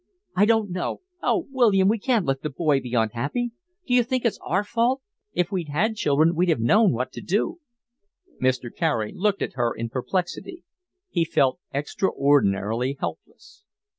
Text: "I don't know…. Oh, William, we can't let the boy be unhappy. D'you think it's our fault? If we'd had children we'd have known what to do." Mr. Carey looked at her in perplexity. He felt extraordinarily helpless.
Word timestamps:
"I 0.35 0.45
don't 0.45 0.71
know…. 0.71 1.01
Oh, 1.21 1.45
William, 1.51 1.87
we 1.87 1.99
can't 1.99 2.25
let 2.25 2.41
the 2.41 2.49
boy 2.49 2.79
be 2.81 2.95
unhappy. 2.95 3.51
D'you 3.85 4.01
think 4.01 4.25
it's 4.25 4.39
our 4.43 4.63
fault? 4.63 5.03
If 5.33 5.51
we'd 5.51 5.69
had 5.69 5.95
children 5.95 6.33
we'd 6.33 6.49
have 6.49 6.59
known 6.59 6.91
what 6.93 7.11
to 7.11 7.21
do." 7.21 7.59
Mr. 8.41 8.75
Carey 8.75 9.13
looked 9.15 9.43
at 9.43 9.53
her 9.53 9.71
in 9.75 9.89
perplexity. 9.89 10.63
He 11.11 11.23
felt 11.23 11.59
extraordinarily 11.71 12.97
helpless. 12.99 13.63